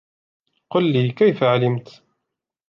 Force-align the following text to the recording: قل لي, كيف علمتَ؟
قل 0.69 0.83
لي, 0.93 1.11
كيف 1.11 1.43
علمتَ؟ 1.43 1.89